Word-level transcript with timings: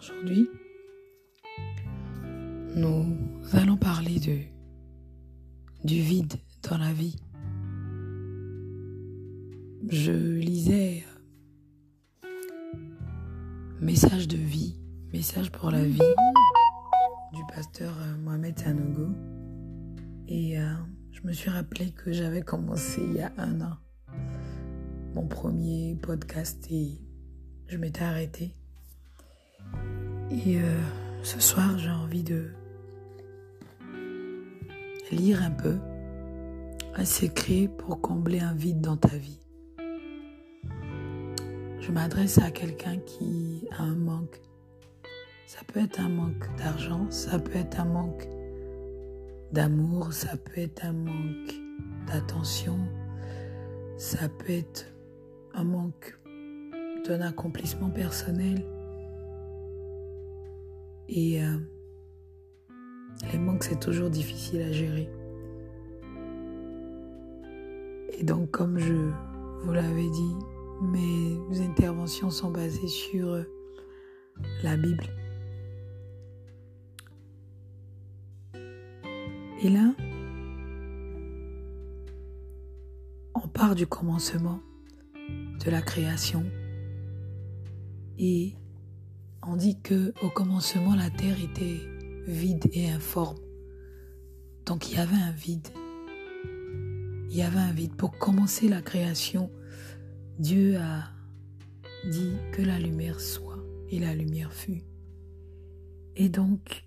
Aujourd'hui, 0.00 0.48
nous 2.74 3.18
allons 3.52 3.76
parler 3.76 4.18
du 5.84 6.00
vide 6.00 6.34
dans 6.68 6.78
la 6.78 6.90
vie. 6.92 7.16
Je 9.88 10.12
lisais 10.12 11.04
Message 13.80 14.26
de 14.26 14.38
vie, 14.38 14.80
message 15.12 15.52
pour 15.52 15.70
la 15.70 15.84
vie 15.84 15.98
du 17.34 17.42
pasteur 17.54 17.94
euh, 18.00 18.16
Mohamed 18.18 18.58
Sanogo. 18.58 19.08
Et 20.28 20.58
euh, 20.58 20.72
je 21.12 21.20
me 21.26 21.32
suis 21.32 21.50
rappelé 21.50 21.92
que 21.92 22.10
j'avais 22.12 22.42
commencé 22.42 23.02
il 23.02 23.16
y 23.16 23.20
a 23.20 23.32
un 23.36 23.60
an 23.60 23.76
mon 25.14 25.26
premier 25.26 25.96
podcast 26.00 26.66
et 26.70 27.00
je 27.66 27.76
m'étais 27.76 28.02
arrêtée. 28.02 28.59
Et 30.30 30.58
euh, 30.58 30.80
ce 31.22 31.40
soir, 31.40 31.78
j'ai 31.78 31.90
envie 31.90 32.22
de 32.22 32.50
lire 35.10 35.42
un 35.42 35.50
peu 35.50 35.76
un 36.94 37.04
secret 37.04 37.68
pour 37.78 38.00
combler 38.00 38.40
un 38.40 38.54
vide 38.54 38.80
dans 38.80 38.96
ta 38.96 39.16
vie. 39.16 39.40
Je 41.80 41.92
m'adresse 41.92 42.38
à 42.38 42.50
quelqu'un 42.50 42.98
qui 42.98 43.66
a 43.76 43.82
un 43.82 43.96
manque. 43.96 44.40
Ça 45.46 45.60
peut 45.66 45.80
être 45.80 45.98
un 45.98 46.08
manque 46.08 46.46
d'argent, 46.56 47.10
ça 47.10 47.38
peut 47.38 47.56
être 47.56 47.80
un 47.80 47.86
manque 47.86 48.28
d'amour, 49.52 50.12
ça 50.12 50.36
peut 50.36 50.60
être 50.60 50.84
un 50.84 50.92
manque 50.92 51.54
d'attention, 52.06 52.78
ça 53.96 54.28
peut 54.28 54.52
être 54.52 54.86
un 55.54 55.64
manque 55.64 56.16
d'un 57.06 57.20
accomplissement 57.22 57.90
personnel. 57.90 58.64
Et 61.12 61.42
euh, 61.42 61.56
les 63.32 63.38
manques, 63.38 63.64
c'est 63.64 63.80
toujours 63.80 64.10
difficile 64.10 64.62
à 64.62 64.70
gérer. 64.70 65.10
Et 68.16 68.22
donc, 68.22 68.52
comme 68.52 68.78
je 68.78 69.10
vous 69.62 69.72
l'avais 69.72 70.08
dit, 70.08 70.34
mes 70.82 71.60
interventions 71.62 72.30
sont 72.30 72.52
basées 72.52 72.86
sur 72.86 73.28
euh, 73.28 73.42
la 74.62 74.76
Bible. 74.76 75.04
Et 79.62 79.68
là, 79.68 79.92
on 83.34 83.48
part 83.48 83.74
du 83.74 83.88
commencement 83.88 84.60
de 85.64 85.70
la 85.70 85.82
création 85.82 86.44
et 88.16 88.54
on 89.50 89.56
dit 89.56 89.80
que 89.80 90.14
au 90.22 90.30
commencement 90.30 90.94
la 90.94 91.10
terre 91.10 91.36
était 91.42 91.80
vide 92.26 92.68
et 92.72 92.88
informe. 92.88 93.38
Donc 94.64 94.88
il 94.88 94.96
y 94.96 94.98
avait 94.98 95.16
un 95.16 95.32
vide. 95.32 95.68
Il 97.30 97.36
y 97.36 97.42
avait 97.42 97.58
un 97.58 97.72
vide. 97.72 97.96
Pour 97.96 98.16
commencer 98.16 98.68
la 98.68 98.80
création, 98.80 99.50
Dieu 100.38 100.76
a 100.78 101.10
dit 102.08 102.32
que 102.52 102.62
la 102.62 102.78
lumière 102.78 103.18
soit 103.18 103.58
et 103.88 103.98
la 103.98 104.14
lumière 104.14 104.52
fut. 104.52 104.84
Et 106.14 106.28
donc, 106.28 106.84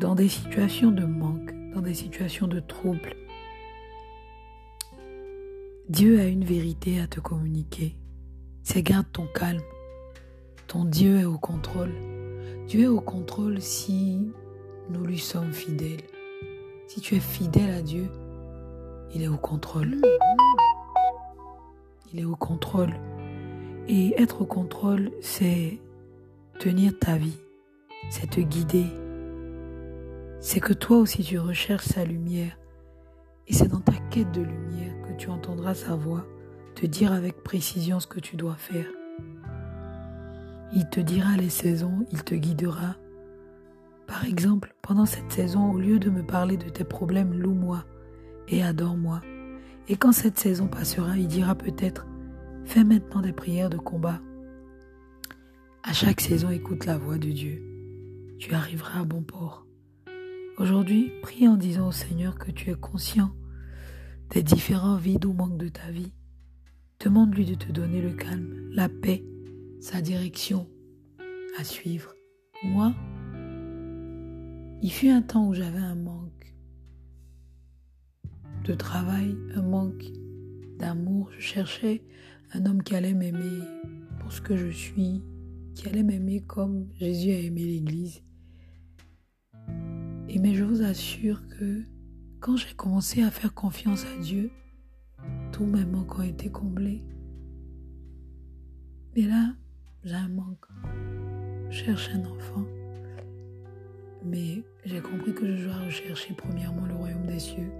dans 0.00 0.14
des 0.14 0.28
situations 0.28 0.92
de 0.92 1.04
manque, 1.04 1.52
dans 1.74 1.82
des 1.82 1.94
situations 1.94 2.46
de 2.46 2.60
trouble, 2.60 3.14
Dieu 5.90 6.18
a 6.20 6.24
une 6.24 6.44
vérité 6.44 7.00
à 7.00 7.06
te 7.06 7.20
communiquer. 7.20 7.96
C'est 8.62 8.82
garde 8.82 9.06
ton 9.12 9.26
calme. 9.34 9.60
Ton 10.70 10.84
Dieu 10.84 11.18
est 11.18 11.24
au 11.24 11.36
contrôle. 11.36 11.90
Dieu 12.68 12.82
est 12.82 12.86
au 12.86 13.00
contrôle 13.00 13.60
si 13.60 14.30
nous 14.88 15.04
lui 15.04 15.18
sommes 15.18 15.52
fidèles. 15.52 16.04
Si 16.86 17.00
tu 17.00 17.16
es 17.16 17.18
fidèle 17.18 17.70
à 17.70 17.82
Dieu, 17.82 18.06
il 19.12 19.24
est 19.24 19.26
au 19.26 19.36
contrôle. 19.36 19.96
Il 22.12 22.20
est 22.20 22.24
au 22.24 22.36
contrôle. 22.36 22.94
Et 23.88 24.14
être 24.22 24.42
au 24.42 24.44
contrôle, 24.44 25.10
c'est 25.20 25.80
tenir 26.60 26.96
ta 27.00 27.16
vie, 27.16 27.40
c'est 28.08 28.30
te 28.30 28.40
guider. 28.40 28.86
C'est 30.38 30.60
que 30.60 30.72
toi 30.72 30.98
aussi 30.98 31.24
tu 31.24 31.40
recherches 31.40 31.86
sa 31.86 32.04
lumière. 32.04 32.56
Et 33.48 33.54
c'est 33.54 33.66
dans 33.66 33.80
ta 33.80 33.94
quête 34.12 34.30
de 34.30 34.42
lumière 34.42 34.94
que 35.02 35.14
tu 35.14 35.30
entendras 35.30 35.74
sa 35.74 35.96
voix 35.96 36.24
te 36.76 36.86
dire 36.86 37.12
avec 37.12 37.42
précision 37.42 37.98
ce 37.98 38.06
que 38.06 38.20
tu 38.20 38.36
dois 38.36 38.54
faire. 38.54 38.86
Il 40.72 40.88
te 40.88 41.00
dira 41.00 41.36
les 41.36 41.48
saisons, 41.48 42.06
il 42.12 42.22
te 42.22 42.34
guidera. 42.34 42.96
Par 44.06 44.24
exemple, 44.24 44.74
pendant 44.82 45.06
cette 45.06 45.32
saison, 45.32 45.72
au 45.72 45.78
lieu 45.78 45.98
de 45.98 46.10
me 46.10 46.22
parler 46.22 46.56
de 46.56 46.68
tes 46.68 46.84
problèmes, 46.84 47.34
loue-moi 47.34 47.84
et 48.48 48.62
adore-moi. 48.62 49.20
Et 49.88 49.96
quand 49.96 50.12
cette 50.12 50.38
saison 50.38 50.68
passera, 50.68 51.16
il 51.16 51.26
dira 51.26 51.54
peut-être, 51.54 52.06
fais 52.64 52.84
maintenant 52.84 53.20
des 53.20 53.32
prières 53.32 53.70
de 53.70 53.78
combat. 53.78 54.20
À 55.82 55.92
chaque 55.92 56.20
saison, 56.20 56.50
écoute 56.50 56.86
la 56.86 56.98
voix 56.98 57.18
de 57.18 57.30
Dieu. 57.30 57.62
Tu 58.38 58.54
arriveras 58.54 59.00
à 59.00 59.04
bon 59.04 59.22
port. 59.22 59.66
Aujourd'hui, 60.58 61.10
prie 61.22 61.48
en 61.48 61.56
disant 61.56 61.88
au 61.88 61.92
Seigneur 61.92 62.38
que 62.38 62.50
tu 62.50 62.70
es 62.70 62.74
conscient 62.74 63.32
des 64.30 64.42
différents 64.42 64.96
vides 64.96 65.24
ou 65.24 65.32
manques 65.32 65.58
de 65.58 65.68
ta 65.68 65.90
vie. 65.90 66.12
Demande-lui 67.04 67.46
de 67.46 67.54
te 67.54 67.72
donner 67.72 68.00
le 68.00 68.12
calme, 68.12 68.68
la 68.72 68.88
paix, 68.88 69.24
sa 69.80 70.02
direction 70.02 70.68
à 71.58 71.64
suivre. 71.64 72.14
Moi, 72.62 72.94
il 74.82 74.90
fut 74.92 75.08
un 75.08 75.22
temps 75.22 75.48
où 75.48 75.54
j'avais 75.54 75.78
un 75.78 75.94
manque 75.94 76.54
de 78.64 78.74
travail, 78.74 79.36
un 79.54 79.62
manque 79.62 80.04
d'amour. 80.78 81.30
Je 81.32 81.40
cherchais 81.40 82.04
un 82.52 82.66
homme 82.66 82.82
qui 82.82 82.94
allait 82.94 83.14
m'aimer 83.14 83.62
pour 84.18 84.32
ce 84.32 84.42
que 84.42 84.56
je 84.56 84.68
suis, 84.68 85.22
qui 85.74 85.88
allait 85.88 86.02
m'aimer 86.02 86.42
comme 86.42 86.88
Jésus 86.94 87.30
a 87.30 87.38
aimé 87.38 87.64
l'Église. 87.64 88.22
Et 90.28 90.38
mais 90.38 90.54
je 90.54 90.62
vous 90.62 90.82
assure 90.82 91.42
que 91.48 91.82
quand 92.38 92.56
j'ai 92.56 92.74
commencé 92.74 93.22
à 93.22 93.30
faire 93.30 93.54
confiance 93.54 94.04
à 94.04 94.22
Dieu, 94.22 94.50
tous 95.52 95.64
mes 95.64 95.84
manques 95.84 96.18
ont 96.18 96.22
été 96.22 96.50
comblés. 96.50 97.02
Mais 99.16 99.22
là, 99.22 99.54
j'ai 100.04 100.14
un 100.14 100.28
manque. 100.28 100.66
Cherche 101.70 102.10
un 102.14 102.24
enfant. 102.24 102.64
Mais 104.24 104.62
j'ai 104.84 105.00
compris 105.00 105.34
que 105.34 105.56
je 105.56 105.64
dois 105.66 105.76
rechercher 105.76 106.34
premièrement 106.34 106.86
le 106.86 106.94
royaume 106.94 107.26
des 107.26 107.38
cieux. 107.38 107.70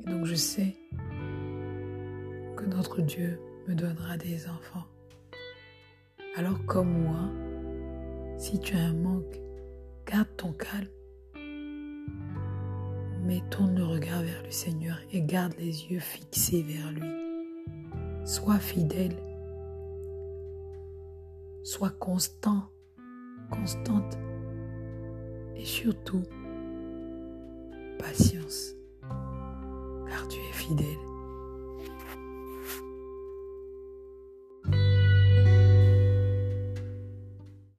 Et 0.00 0.10
donc 0.10 0.24
je 0.24 0.34
sais 0.34 0.74
que 2.56 2.64
notre 2.64 3.02
Dieu 3.02 3.38
me 3.66 3.74
donnera 3.74 4.16
des 4.16 4.48
enfants. 4.48 4.86
Alors 6.36 6.64
comme 6.66 7.02
moi, 7.02 7.28
si 8.38 8.58
tu 8.60 8.76
as 8.76 8.80
un 8.80 8.94
manque, 8.94 9.40
garde 10.06 10.28
ton 10.36 10.52
calme 10.52 10.88
mais 13.28 13.42
tourne 13.50 13.76
le 13.76 13.84
regard 13.84 14.22
vers 14.22 14.42
le 14.42 14.50
Seigneur 14.50 14.96
et 15.12 15.20
garde 15.20 15.52
les 15.58 15.84
yeux 15.84 16.00
fixés 16.00 16.62
vers 16.62 16.90
lui. 16.92 17.27
Sois 18.28 18.58
fidèle. 18.58 19.16
Sois 21.62 21.88
constant, 21.98 22.68
constante. 23.50 24.18
Et 25.56 25.64
surtout, 25.64 26.24
patience, 27.98 28.74
car 29.00 30.28
tu 30.28 30.36
es 30.40 30.52
fidèle. 30.52 31.17